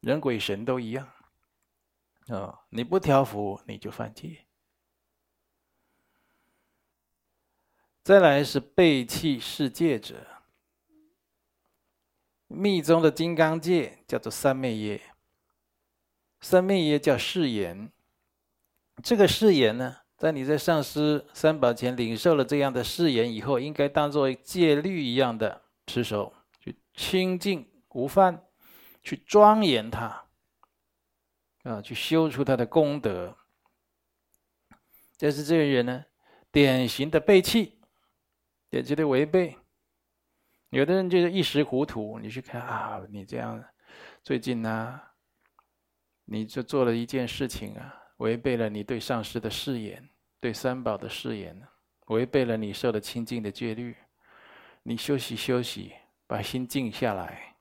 [0.00, 1.06] 人鬼神都一样，
[2.28, 4.46] 啊，你不调伏你就犯戒。
[8.02, 10.26] 再来是背弃世界者，
[12.52, 15.00] 密宗的金刚戒叫做三昧耶，
[16.40, 17.90] 三昧耶叫誓言。
[19.02, 28.44] 这个誓言呢，在你在上师三宝前领受了这样的誓言以后，应该当作戒律一样的持守，去清净无犯，
[29.02, 30.24] 去庄严它，
[31.62, 33.36] 啊，去修出他的功德。
[35.18, 36.04] 但是这个人呢，
[36.50, 37.76] 典型的背弃。
[38.72, 39.56] 也觉得违背，
[40.70, 42.18] 有的人就是一时糊涂。
[42.18, 43.62] 你去看啊，你这样，
[44.22, 45.00] 最近呢、
[46.24, 50.08] 你就做了一件事情啊，违背了你对上师的誓言，
[50.40, 51.60] 对三宝的誓言，
[52.06, 53.96] 违背了你受的清净的戒律。
[54.82, 55.92] 你休息休息，
[56.26, 57.56] 把心静下来，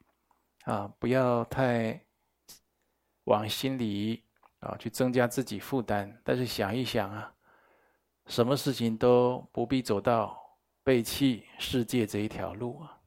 [0.65, 1.99] 啊，不要太
[3.25, 4.23] 往心里
[4.59, 6.21] 啊去增加自己负担。
[6.23, 7.33] 但是想一想啊，
[8.27, 10.37] 什么事情都不必走到。
[10.81, 12.98] 背弃世界这一条路啊，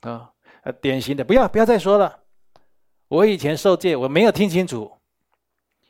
[0.00, 0.32] 啊，
[0.80, 2.24] 典型的，不要不要再说了。
[3.08, 4.98] 我以前受戒，我没有听清楚。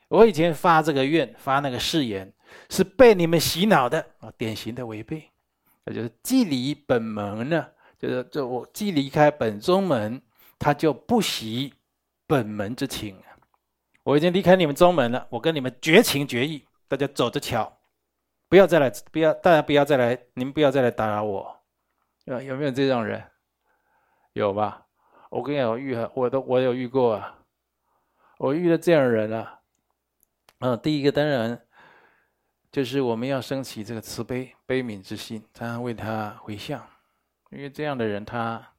[0.09, 2.33] 我以前发这个愿，发那个誓言，
[2.69, 5.31] 是被你们洗脑的啊，典型的违背。
[5.85, 7.69] 那就是既离本门呢，
[7.99, 10.21] 就是就我既离开本宗门，
[10.59, 11.73] 他就不习
[12.27, 13.17] 本门之情。
[14.03, 17.79] 我已经离开你们宗门了，我跟你们绝情绝义，大家走着瞧。
[18.49, 21.61] 不要再来，不要大家不要再来，你们不要再来打扰我，
[22.27, 23.23] 啊有没有这种人？
[24.41, 24.87] 有吧？
[25.31, 27.39] 我跟你讲，我遇我都我有遇过啊，
[28.39, 29.61] 我遇到这样的人啊。
[30.59, 31.67] 嗯，第一个当然
[32.73, 36.85] 就是我们要升起这个慈悲悲悯之心，常常为他回向，
[37.51, 38.75] 因为这样的人他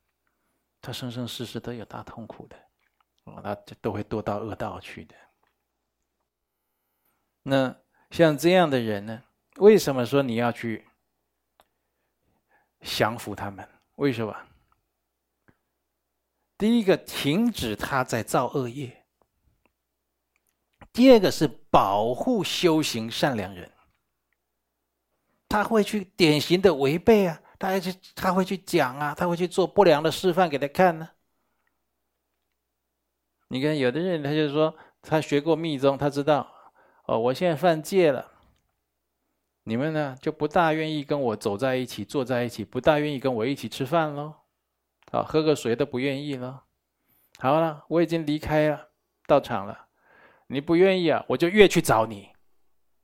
[0.82, 2.58] 他生生世世都有大痛苦的，
[3.24, 5.16] 哦，他就都会堕到恶道去的。
[7.44, 7.76] 那
[8.10, 9.24] 像这样的人呢？
[9.58, 10.88] 为什么说你要去
[12.82, 13.68] 降服他们？
[13.96, 14.36] 为什么？
[16.62, 18.92] 第一个，停止他在造恶业；
[20.94, 23.72] 第二个是保护修行善良人。
[25.50, 31.10] 他会去典型的违背啊，他会去他会去讲啊，他会去做不良的示范给他看呢、
[33.48, 36.48] 你看，有的人他就说他学过密宗，他知道
[37.08, 38.32] 哦，我现在犯戒了。
[39.64, 44.36] 你们呢，就不大愿意跟我走在一起，坐在一起，不大愿意跟我一起吃饭喽，
[45.12, 46.64] 啊，喝个水都不愿意了。
[47.38, 48.90] 好了，我已经离开了
[49.28, 49.88] 道场了，
[50.48, 52.30] 你不愿意啊，我就越去找你，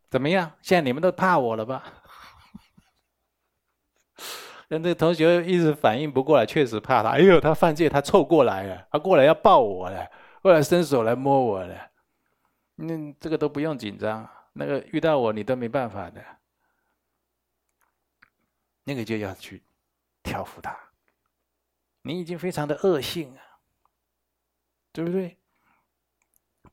[0.09, 0.51] 怎么样？
[0.61, 1.83] 现在你们都怕我了吧？
[4.69, 7.09] 那这同学一直反应不过来，确实怕他。
[7.09, 10.05] 哎呦，他犯戒，他凑过来了，他过来要抱我了，
[10.41, 11.91] 过来伸手来摸我了。
[12.75, 16.23] 那这个都不用紧张，那个遇到我你都没办法的。
[18.83, 19.63] 那个就要去
[20.21, 20.77] 调服他，
[22.07, 23.59] 你已经非常的恶性啊，
[24.93, 25.37] 对不对？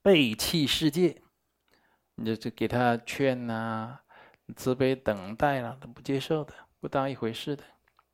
[0.00, 1.20] 背弃世界，
[2.14, 3.98] 你就就给他劝呐、
[4.54, 7.64] 慈悲等待了、啊，都不接受的，不当一回事的，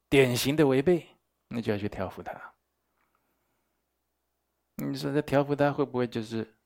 [0.09, 1.06] 典型的违背，
[1.48, 2.54] 你就要去调伏他。
[4.76, 6.56] 你说这调伏他会不会就是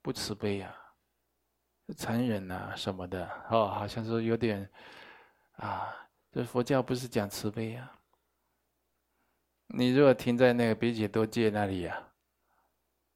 [0.00, 3.28] 不慈悲呀、啊、残忍啊什么的？
[3.50, 4.70] 哦，好像说有点。
[5.56, 7.98] 啊，这佛教不是讲慈悲啊？
[9.68, 12.12] 你如果停在那个别解脱戒那里呀、啊，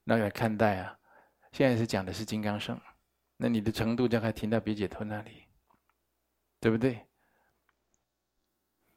[0.04, 0.98] 那个看待啊，
[1.52, 2.80] 现在是讲的是金刚乘，
[3.37, 5.44] 那你的程度就还停在别解脱那里，
[6.61, 7.06] 对不对？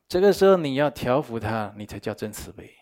[0.07, 2.75] 这个时候你要调伏他，你才叫真慈悲。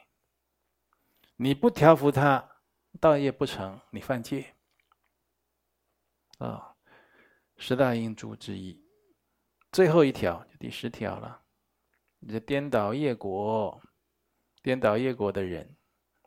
[1.35, 2.61] 你不调伏他，
[2.99, 4.55] 道业不成，你犯戒。
[6.37, 6.75] 啊、
[7.57, 8.81] 十大因诸之一，
[9.71, 11.43] 最后一条就第十条了。
[12.19, 13.81] 你这颠倒业果，
[14.67, 15.65] 颠倒业果的人，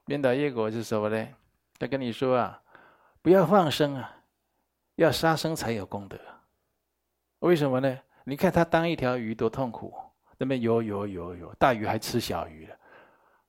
[0.07, 1.29] 颠倒业果是什么呢？
[1.79, 2.63] 他跟你说啊，
[3.21, 4.17] 不要放生啊，
[4.95, 6.19] 要杀生才有功德。
[7.41, 7.99] 为什么呢？
[8.25, 9.93] 你看他当一条鱼多痛苦，
[10.39, 12.75] 那边游游游游，大鱼还吃小鱼了。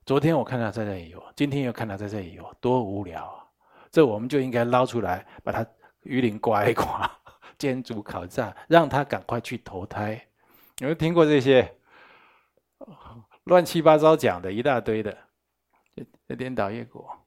[0.06, 3.48] 昨天我看他在这里游，今天又看他在这里游，多无聊啊！
[3.92, 5.66] 这我们就应该捞出来，把他
[6.02, 7.10] 鱼鳞刮一刮，
[7.58, 10.22] 煎煮烤炸，让他赶快去投胎。
[10.80, 11.78] 有没有听过这些
[13.46, 15.18] 乱七八糟讲的一大堆的，
[16.28, 17.18] 这颠倒业果。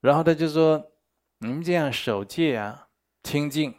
[0.00, 0.92] 然后他就说
[1.38, 2.88] ：“你们这样守戒啊，
[3.22, 3.74] 清净，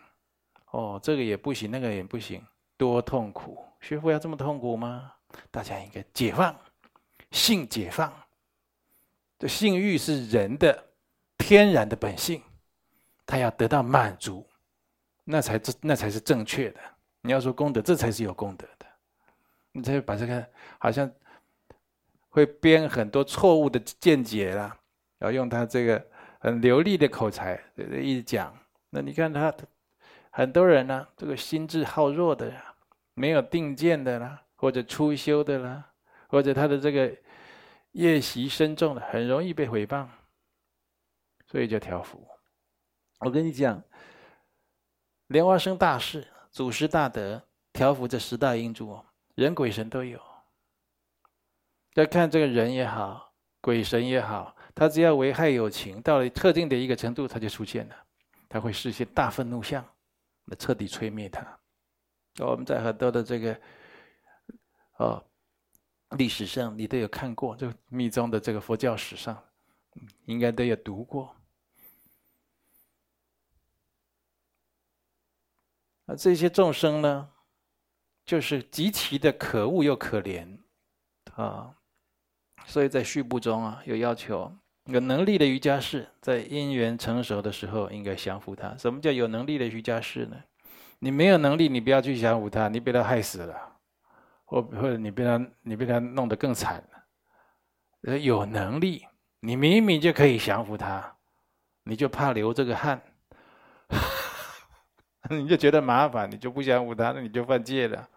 [0.71, 2.45] 哦，这个也不行，那个也不行，
[2.77, 3.65] 多痛苦！
[3.79, 5.13] 学佛要这么痛苦吗？”
[5.49, 6.55] 大家应该解放，
[7.31, 8.13] 性解放。
[9.39, 10.91] 这性欲是人的
[11.37, 12.43] 天然的本性，
[13.25, 14.45] 他要得到满足，
[15.23, 16.79] 那才这那才是正确的。
[17.21, 18.80] 你要说功德，这才是有功德的。
[19.71, 20.45] 你才把这个
[20.77, 21.11] 好像
[22.29, 24.77] 会编很多错误的见解啦，
[25.19, 26.05] 要用他这个
[26.39, 28.57] 很流利的口才一讲。
[28.89, 29.53] 那你看他
[30.29, 32.75] 很多人呢、这个心智好弱的呀，
[33.13, 34.41] 没有定见的啦。
[34.61, 35.83] 或者初修的啦，
[36.27, 37.11] 或者他的这个
[37.93, 40.05] 业习深重的，很容易被诽谤，
[41.47, 42.23] 所以叫调伏。
[43.21, 43.83] 我跟你讲，
[45.29, 47.41] 莲花生大士、祖师大德
[47.73, 49.03] 调伏这十大因珠，
[49.35, 50.19] 人鬼神都有。
[51.95, 57.95] 要看这个人也好，鬼神也好，他只要危害有情，到了特定的一个程度，他就出现了，
[58.47, 59.85] 他会实现大愤怒相，
[60.45, 61.59] 那彻底摧灭他。
[62.39, 63.61] 我们在很多的这个。
[64.97, 65.25] 哦，
[66.11, 69.43] 历史上你都有看过，就密宗的这个佛教史上，
[70.25, 71.35] 应该都有读过。
[76.05, 77.30] 那，这些众生呢，
[78.25, 80.57] 就是极其的可恶又可怜
[81.35, 81.75] 啊，
[82.65, 84.51] 所以在序部中啊，有要求
[84.85, 88.75] 有能力的瑜伽士在因缘成熟的时候，应该降服他。
[88.77, 90.37] 什么叫有能力的瑜伽士呢？
[90.99, 93.69] 你没有能力，你不要去降服他，你被他害死了。
[94.45, 96.83] 或或者你被他你被他弄得更惨
[98.03, 99.07] 了，有能力，
[99.39, 101.15] 你明明就可以降服他，
[101.85, 103.01] 你就怕流这个汗，
[105.37, 108.09] 你就觉得麻烦，你就不降服他，那你就犯戒了。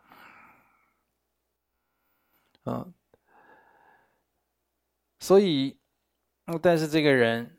[2.66, 2.94] 嗯，
[5.18, 5.78] 所以，
[6.62, 7.56] 但是这个人，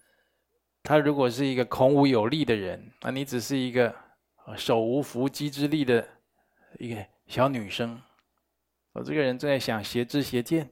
[0.82, 3.96] 他如果是一个孔武有力的人，那你只是一个
[4.58, 6.08] 手无缚鸡之力的
[6.80, 8.02] 一个小女生。
[8.94, 10.72] 我这个人正在想邪知邪见，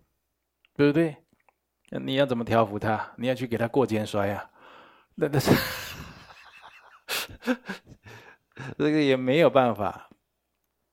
[0.74, 1.18] 对不对？
[2.02, 3.14] 你要怎么调服他？
[3.18, 4.50] 你要去给他过肩摔啊？
[5.16, 5.52] 那那是
[8.78, 10.10] 这个也没有办法，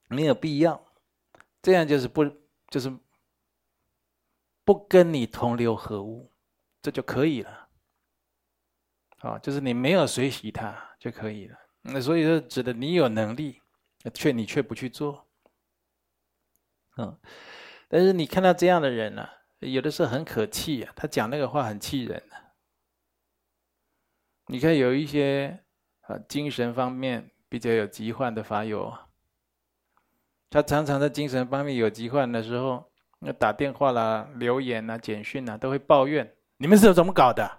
[0.08, 0.92] 没有必要。
[1.62, 2.24] 这样就是不
[2.68, 2.90] 就是
[4.64, 6.32] 不跟你同流合污，
[6.80, 7.68] 这就可以了。
[9.18, 11.58] 啊，就是你没有随喜他就可以了。
[11.82, 13.60] 那所以说，指的你有能力，
[14.14, 15.28] 却你却不去做。
[16.96, 17.18] 嗯，
[17.88, 22.22] 但是你看到这样的人呢、有的时候很可气啊，他讲那个话很气人、
[24.46, 25.62] 你看有一些
[26.00, 28.90] 啊精神方面比较有疾患的法友，
[30.48, 32.82] 他常常在精神方面有疾患的时候，
[33.18, 37.50] 那打电话啦、留言呐、简讯呐，都会抱怨：你们是怎么搞的？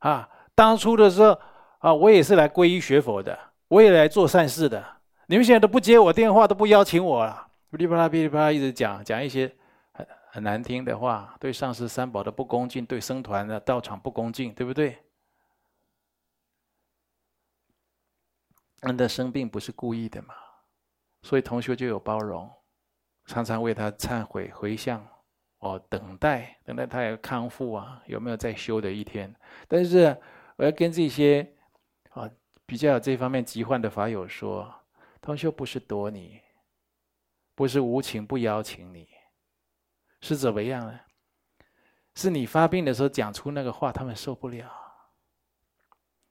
[0.00, 1.40] 啊，当初的时候
[1.78, 3.36] 啊，我也是来皈依学佛的，
[3.68, 4.84] 我也来做善事的，
[5.26, 7.48] 你们现在都不接我电话，都不邀请我了。
[7.70, 9.50] 噼里啪啦，噼里啪啦，一直讲讲一些
[9.92, 14.98] 很很难听的话，对上师三宝的不恭敬，对僧团的道场不恭敬，对不对？
[18.82, 20.34] 人的生病不是故意的嘛，
[21.22, 22.50] 所以同学就有包容，
[23.26, 25.06] 常常为他忏悔回向，
[25.58, 29.34] 哦，等待等待他有康复啊，有没有再修的一天？
[29.66, 30.16] 但是
[30.56, 31.54] 我要跟这些
[32.10, 32.30] 啊
[32.64, 34.72] 比较有这方面疾患的法友说，
[35.20, 36.40] 同学不是躲你。
[37.56, 39.08] 不是无情不邀请你，
[40.20, 41.00] 是怎么样呢？
[42.14, 44.70] 是你发病的时候讲出那个话，他们受不了，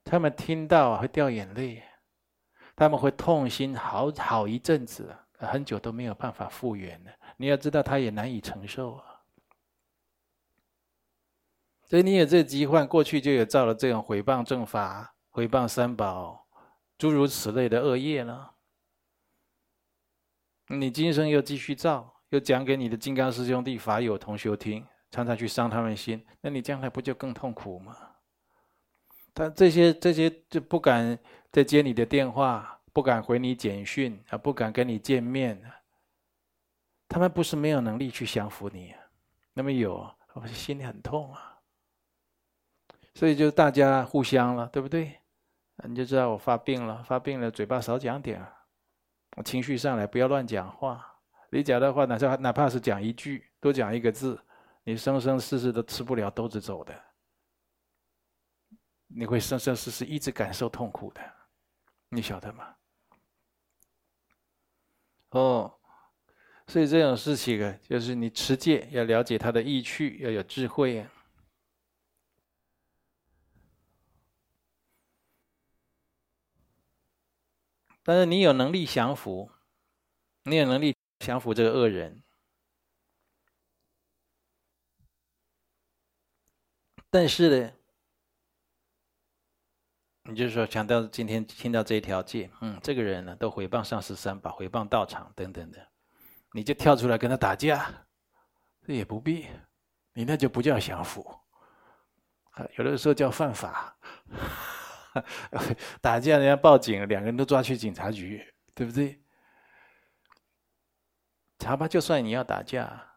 [0.03, 1.81] 他们听到会掉眼泪，
[2.75, 7.11] 他们会痛心好好一阵子，很久都没有办法复原了。
[7.37, 9.21] 你要知道，他也难以承受啊。
[11.83, 16.47] 所以你有这疾患，过去就有造了这种毁谤正法、毁谤三宝
[16.97, 18.55] 诸如此类的恶业了。
[20.67, 27.95] 你今生又继续造，又讲给你的金刚师兄弟、法友同修听，常常去伤他们心，那你将来不就更痛苦吗？
[29.35, 31.19] 他这些这些就不敢
[31.51, 35.61] 再接你的电话，不敢回你简讯啊，不敢跟你见面。
[37.07, 38.95] 他们不是没有能力去降服你，
[39.53, 41.59] 那么有，我心里很痛啊。
[43.13, 45.19] 所以就大家互相了，对不对？
[45.83, 48.41] 你就知道我发病了，发病了，嘴巴少讲点，
[49.35, 51.05] 我情绪上来不要乱讲话。
[51.51, 54.39] 你讲的话，哪怕哪怕是讲一句，多讲一个字，
[54.85, 56.93] 你生生世世都吃不了兜着走的，
[59.07, 61.21] 你会生生世世一直感受痛苦的，
[62.09, 62.75] 你晓得吗？
[65.29, 65.79] 哦。
[66.67, 71.11] 所以这种事情啊，就是你持戒要了解它的意趣，要有智慧啊。
[78.01, 79.51] 但是你有能力降服，
[80.41, 82.23] 你有能力降服这个恶人。
[87.11, 87.74] 但是呢，
[90.27, 95.87] 你就是说，强调今天听到这一条戒，嗯，这个人呢，都回谤上师三宝，回谤道场等等的。
[96.51, 97.91] 你就跳出来跟他打架，
[98.87, 99.45] 这也不必，
[100.13, 101.23] 你那就不叫降服，
[102.77, 103.95] 有的时候叫犯法。
[106.01, 109.21] 打架人家报警，两个人都抓去警察局，对不对？
[111.59, 113.13] 查吧，就算你要打架，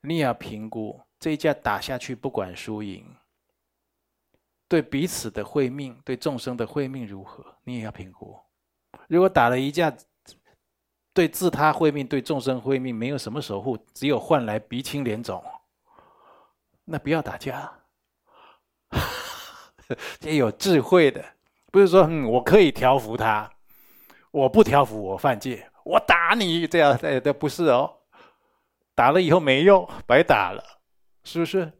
[0.00, 3.16] 你也要评估这一架打下去，不管输赢，
[4.68, 8.36] 对彼此的慧命，对众生的慧命如何，你也要评估。
[9.08, 9.94] 如果打了一架，
[11.12, 15.42] 对自他慧命，对众生慧命，没有什么守护，只有换来鼻青脸肿。
[16.86, 17.72] 那不要打架，
[20.20, 21.24] 也有智慧的，
[21.70, 23.50] 不是说嗯，我可以调服他，
[24.30, 28.00] 我不调服我犯戒，我打你这样，哎，不是哦，
[28.94, 30.62] 打了以后没用，白打了，
[31.22, 31.72] 是不是？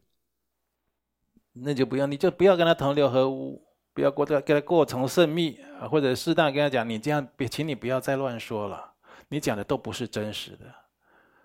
[1.57, 8.95] 那就不要，你就不要跟他同流合污，不要过这跟他过从甚密，或者适当跟他讲，你这样别，请你不要再乱说了。
[9.29, 10.75] 你讲的都不是真实的，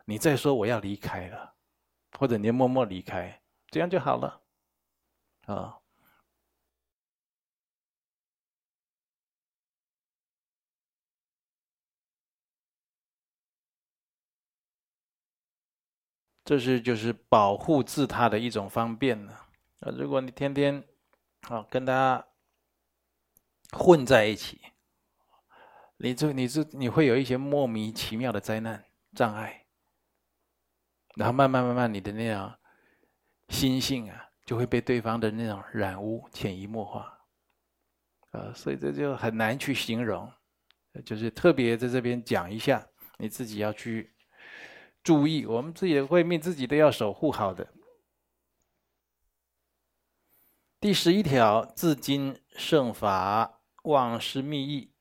[0.06, 1.54] 你再说我要离开了，
[2.18, 4.42] 或者你默默离开，这样就好了，
[5.46, 5.76] 啊。
[16.44, 19.38] 这是就是保护自他的一种方便呢。
[19.80, 20.84] 啊如果你天天
[21.42, 22.26] 啊跟他
[23.72, 24.62] 混在一起。
[26.02, 29.66] 你这、你这、你会有一些莫名其妙的灾难障碍，
[31.18, 32.58] 然后慢慢、慢慢，你的那样
[33.50, 37.20] 心性啊，就会被对方的那种染污、潜移默化，
[38.32, 40.32] 啊，所以这就很难去形容，
[41.06, 44.16] 就是特别在这边讲一下，你自己要去
[45.04, 47.68] 注意，我们自己的慧命，自己都要守护好的。
[50.82, 54.94] 第十一条，自今圣法忘失密意。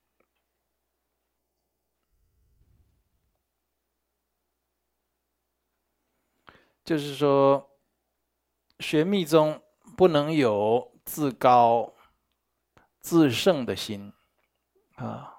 [6.83, 7.77] 就是说，
[8.79, 9.61] 学密宗
[9.95, 11.93] 不能有自高
[12.99, 14.11] 自胜的心
[14.95, 15.33] 啊！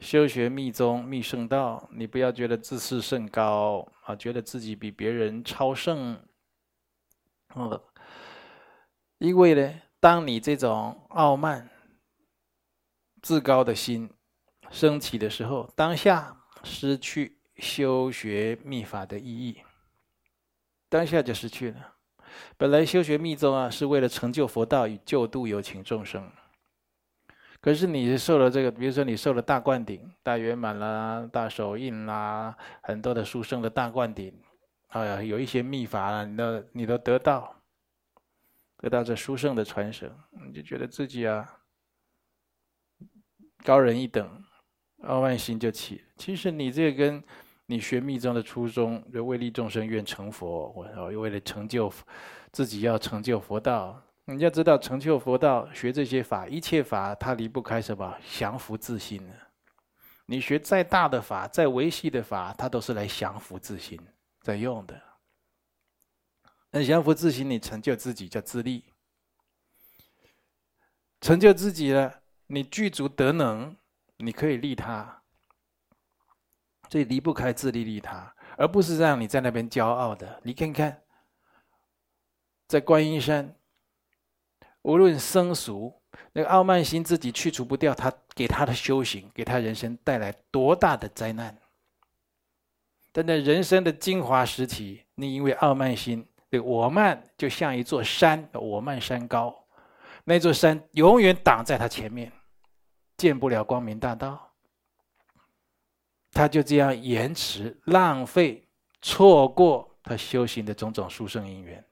[0.00, 6.22] 修学密宗密圣道，你不要觉得自视甚高啊，觉得自己比别人超胜。
[7.54, 7.80] 嗯，
[9.18, 11.68] 因为呢，当你这种傲慢、
[13.20, 14.08] 自高的心
[14.70, 19.58] 升起的时候，当下失去修学密法的意义。
[20.88, 21.94] 当下就失去了。
[22.56, 26.30] 本来修学密宗啊，是为了成就佛道与救度有情众生。
[27.60, 34.32] 可是你受了这个，比如说你受了大灌顶、大圆满啦、大手印啦，很多的殊胜的大灌顶，
[34.88, 37.57] 哎呀，有一些密法啦，你都你都得到，
[38.78, 40.10] 得到这殊胜的传承，
[40.46, 41.48] 你就觉得自己啊
[43.64, 44.42] 高人一等，
[45.02, 46.02] 傲慢心就起。
[46.16, 47.22] 其实你这个跟
[47.66, 51.92] 你学密宗的初衷，就为利众生愿成佛，我又为了成就
[52.52, 54.00] 自己要成就佛道。
[54.24, 58.14] 你要知道，成就佛道学这些法，一切法它离不开什么？
[58.38, 59.26] 降伏自心。
[60.26, 63.98] 你学再大的法，再维系的法，它都是来降伏自心
[64.42, 65.07] 在用的。
[66.70, 68.84] 那降伏自心，你成就自己叫自利。
[71.20, 73.76] 成就自己了，你具足德能，
[74.18, 75.22] 你可以利他。
[76.90, 80.40] 所以离不开自利利他，而不是让你在那边骄傲的。
[80.42, 81.02] 你看看，
[82.66, 83.54] 在观音山，
[84.80, 86.00] 无论僧俗，
[86.32, 91.58] 那个傲慢心自己去除不掉，他给他的修行，给他人生带来多大的灾难，
[93.12, 99.66] 但在人生的精华时期，你因为傲慢心，对我慢就像一座山，我慢山高，
[100.24, 102.32] 那座山永远挡在他前面，
[103.16, 104.52] 见不了光明大道，
[106.32, 108.66] 他就这样延迟、浪费、
[109.02, 111.84] 错过他修行的种种殊胜因缘。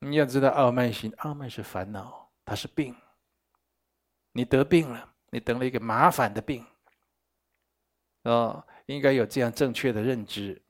[0.00, 2.96] 你要知道，傲慢心，傲慢是烦恼，它是病。
[4.32, 6.64] 你得病了，你得了一个麻烦的病。
[8.22, 10.60] 哦，应该有这样正确的认知。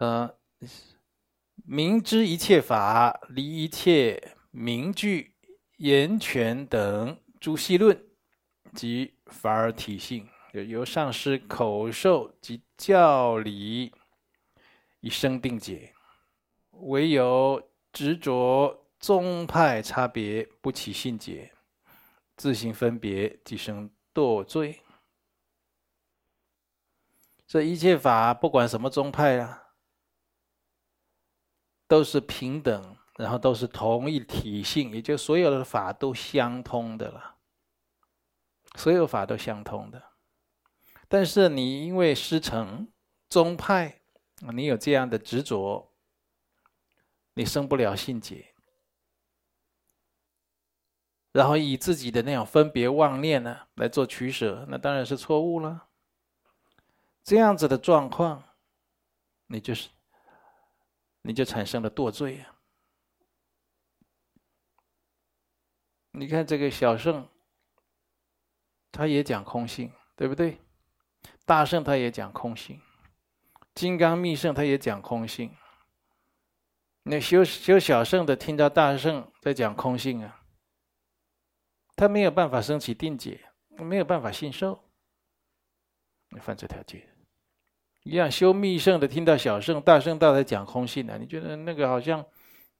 [0.00, 0.34] 呃，
[1.64, 5.34] 明知一切法离一切名句、
[5.76, 8.02] 言权等诸戏论
[8.74, 13.92] 及法尔体性，由上师口授及教理。
[15.02, 15.94] 以生定解，
[16.72, 21.52] 唯有执着宗派差别，不起信解，
[22.36, 24.80] 自行分别，即生堕罪。
[27.46, 29.59] 这一切法，不管什么宗派啊，
[31.90, 37.34] 都是平等，然后都是同一体性，也就所有的法都相通的了。
[38.76, 40.00] 所有法都相通的，
[41.08, 42.86] 但是你因为师承
[43.28, 43.96] 宗派。
[44.54, 45.92] 你有这样的执着，
[47.34, 48.54] 你生不了信解，
[51.32, 55.88] 然后以自己的那种分别妄念呢来做取舍，那当然是错误了。
[57.22, 58.42] 这样子的状况，
[59.48, 59.90] 你就是，
[61.22, 62.56] 你就产生了堕罪啊！
[66.12, 67.28] 你看这个小圣，
[68.90, 70.60] 他也讲空性，对不对？
[71.44, 72.80] 大圣他也讲空性。
[73.74, 75.54] 金刚密圣他也讲空性，
[77.02, 80.44] 那修修小圣的听到大圣在讲空性啊，
[81.94, 84.82] 他没有办法升起定解，没有办法信受，
[86.40, 87.08] 犯这条戒。
[88.02, 92.24] 一样修密圣的听到小圣、大圣道在讲空性呢，你觉得那个好像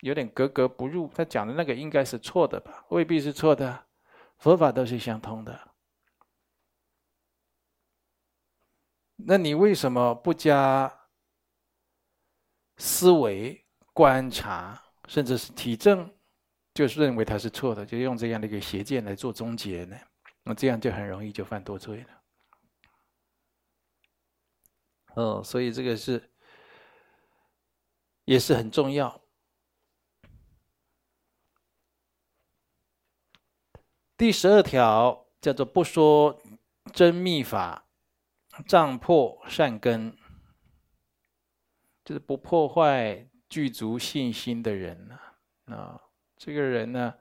[0.00, 2.84] 有点格格不入，他讲的那个应该是错的吧？
[2.88, 3.86] 未必是错的，
[4.38, 5.68] 佛法都是相通的。
[9.16, 10.90] 那你为什么不加
[12.78, 13.62] 思维、
[13.92, 16.10] 观察，甚至是体证，
[16.72, 19.96] 就是认为它是错的，就用这样的一个邪见来做终结呢？
[20.42, 22.19] 那这样就很容易就犯多罪了。
[25.14, 26.30] 哦，所以这个是
[28.24, 29.20] 也是很重要。
[34.16, 36.40] 第十二条叫做不说
[36.92, 37.86] 真密法。
[38.66, 40.14] 障破善根，
[42.04, 45.18] 就是不破坏具足信心的人呢。
[45.74, 45.98] 啊，
[46.36, 47.14] 这个人呢，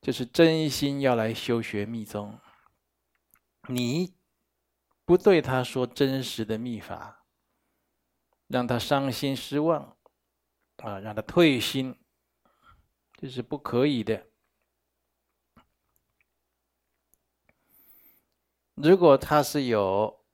[0.00, 2.40] 就是真心要来修学密宗。
[3.68, 4.15] 你
[5.06, 7.24] 不对他说真实的秘法，
[8.48, 9.96] 让他伤心失望，
[10.78, 11.96] 啊，让他退心，
[13.14, 14.26] 这是不可以的。
[18.74, 20.26] 如果他是有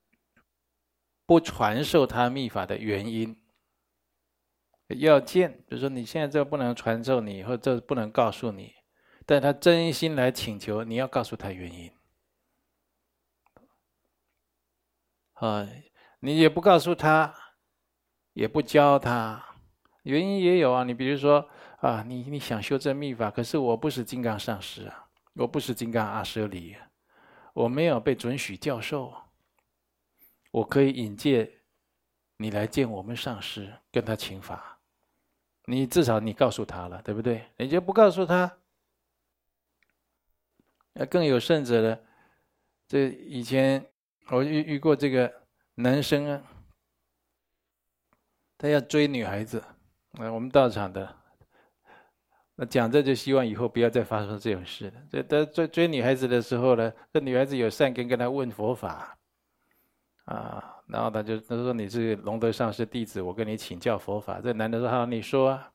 [1.26, 3.40] 不传授他秘法的原因，
[4.88, 8.74] 要见，比如说你现在这不能传授你，或者这不能告诉你，
[9.26, 11.92] 但他真心来请求，你要告诉他原因。
[15.42, 15.68] 啊，
[16.20, 17.34] 你也不告诉他，
[18.32, 19.44] 也不教他，
[20.04, 20.84] 原因也有啊。
[20.84, 21.48] 你比如说
[21.80, 26.76] 啊，你你想修正密法，可是我不是金刚上师啊，我不是金刚阿闍黎，
[27.54, 29.12] 我没有被准许教授。
[30.52, 31.50] 我可以引荐
[32.36, 34.78] 你来见我们上师，跟他请法。
[35.64, 37.50] 你至少你告诉他了，对不对？
[37.56, 38.58] 你就不告诉他，
[40.92, 41.98] 那更有甚者呢。
[42.86, 43.91] 这以前
[44.32, 45.30] 我遇遇过这个
[45.74, 46.42] 男生啊，
[48.56, 49.58] 他要追女孩子，
[50.18, 51.14] 啊，我们道场的，
[52.56, 54.94] 那讲这就希望以后不要再发生这种事了。
[55.10, 59.16] 这他追追女孩子的时候呢，这女孩子有善根，跟他问佛法。
[60.24, 64.40] 啊，然后他就他说，你是龙德上师弟子，我跟你请教佛法。
[64.40, 65.70] 这男的说好，你说啊。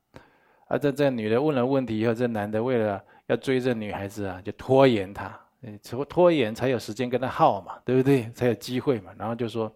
[0.70, 5.40] 啊，这这女的问了问题以后，这男的为了要追这女孩子啊，就拖延她，
[5.78, 8.32] 拖拖延才有时间跟他耗嘛，对不对？
[8.34, 9.12] 才有机会嘛。
[9.18, 9.76] 然后就说，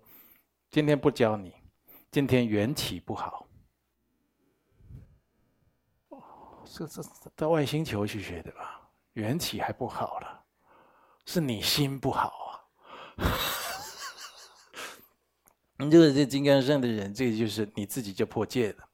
[0.69, 1.53] 今天不教你，
[2.11, 3.47] 今天缘起不好。
[6.09, 7.01] 哦，这这
[7.35, 8.81] 到外星球去学的吧？
[9.13, 10.43] 缘起还不好了，
[11.25, 12.63] 是你心不好啊。
[15.77, 18.87] 你就是这金刚乘的人，这个就是你自己就破戒了。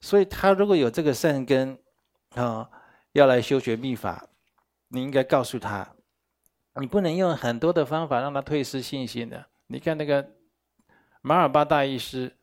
[0.00, 1.78] 所以他如果有这个善根，
[2.30, 2.68] 啊，
[3.12, 4.26] 要来修学密法，
[4.90, 5.88] 你应该告诉他，
[6.74, 9.46] 你不能用很多的方法让他退失信心的。
[9.68, 10.28] 你看那个
[11.22, 12.36] 马尔巴大医师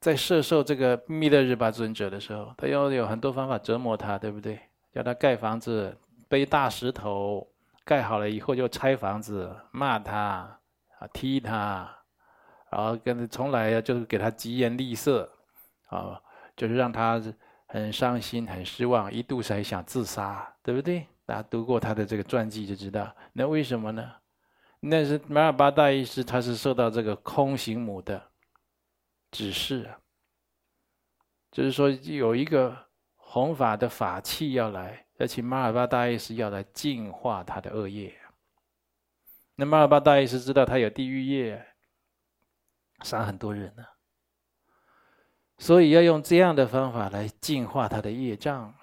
[0.00, 4.60] 在摄受这个密勒日巴尊者的时候，他要有很多方法折磨他，对不对？
[4.92, 5.96] 叫他盖房子，
[6.28, 7.46] 背大石头，
[7.84, 10.58] 盖好了以后就拆房子，骂他
[10.98, 11.88] 啊，踢他，
[12.70, 15.30] 然后跟从来就是给他疾言厉色，
[15.86, 16.20] 啊，
[16.56, 17.22] 就是让他
[17.74, 21.04] 很伤心、很失望，一度是还想自杀，对不对？
[21.26, 24.12] 大家读过他的这个传记就知道，那为什么呢？
[24.78, 28.30] 那是马尔巴大医师，他是受到这个空行母的
[29.32, 29.90] 指示，
[31.50, 32.76] 就是说有一个
[33.16, 38.16] 弘法的法器要来，而且马尔巴大医师要来净化他的恶业。
[39.56, 41.66] 那马尔巴大医师知道他有地狱业，
[43.02, 43.84] 杀很多人呢，
[45.58, 48.74] 所以要用这样的方法来净化他的业障。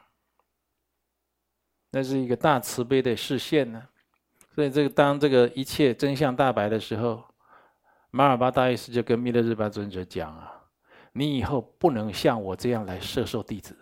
[1.92, 3.88] 那是一个大慈悲的示现呢，
[4.56, 7.22] 所以这个当这个一切真相大白的时候，
[8.12, 10.54] 马尔巴大医师就跟密勒日巴尊者讲啊
[11.12, 13.78] ：“你以后不能像我这样来摄受弟子，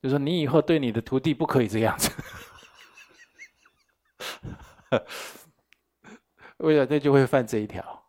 [0.00, 2.10] 就说你以后对你的徒弟不可以这样子。
[6.58, 8.04] ”为了这就会犯这一条，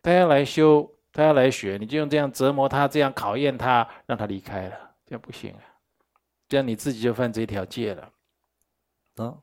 [0.00, 5.62] 大家来修，他要来学，你就用这样折磨他，这样考验他，让他离开了，这样不行啊。
[6.46, 8.12] 这样你自己就犯这一条戒了，
[9.16, 9.38] 啊！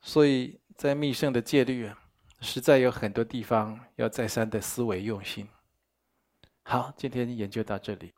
[0.00, 1.98] 所以在密圣的戒律啊，
[2.40, 5.48] 实在有很多地方要再三的思维用心。
[6.62, 8.14] 好，今天研究到这里。